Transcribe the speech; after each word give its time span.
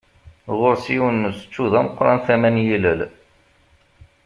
Ɣur-s 0.57 0.85
yiwen 0.93 1.15
n 1.25 1.29
usečču 1.29 1.65
d 1.71 1.73
ameqqṛan 1.79 2.19
tama 2.25 2.49
n 2.55 2.57
yilel. 2.65 3.01